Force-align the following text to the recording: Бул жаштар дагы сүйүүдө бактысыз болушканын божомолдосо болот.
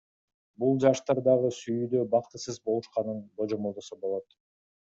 Бул 0.61 0.79
жаштар 0.83 1.21
дагы 1.27 1.51
сүйүүдө 1.59 2.01
бактысыз 2.15 2.59
болушканын 2.71 3.23
божомолдосо 3.43 4.03
болот. 4.07 4.39